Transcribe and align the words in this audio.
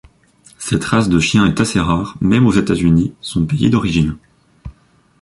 Cette 0.57 0.83
race 0.85 1.09
de 1.09 1.19
chien 1.19 1.45
est 1.45 1.61
assez 1.61 1.79
rare, 1.79 2.15
même 2.21 2.47
aux 2.47 2.51
États-Unis, 2.51 3.13
son 3.21 3.45
pays 3.45 3.69
d’origine. 3.69 4.17